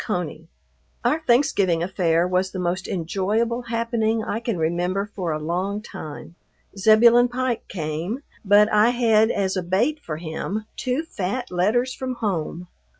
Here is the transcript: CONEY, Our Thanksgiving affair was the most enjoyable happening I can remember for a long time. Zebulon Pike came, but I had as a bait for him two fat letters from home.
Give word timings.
CONEY, 0.03 0.47
Our 1.05 1.19
Thanksgiving 1.19 1.83
affair 1.83 2.27
was 2.27 2.49
the 2.49 2.57
most 2.57 2.87
enjoyable 2.87 3.61
happening 3.61 4.23
I 4.23 4.39
can 4.39 4.57
remember 4.57 5.05
for 5.05 5.31
a 5.31 5.37
long 5.37 5.79
time. 5.79 6.33
Zebulon 6.75 7.27
Pike 7.27 7.67
came, 7.67 8.23
but 8.43 8.67
I 8.73 8.89
had 8.89 9.29
as 9.29 9.55
a 9.55 9.61
bait 9.61 9.99
for 9.99 10.17
him 10.17 10.65
two 10.75 11.03
fat 11.03 11.51
letters 11.51 11.93
from 11.93 12.15
home. 12.15 12.67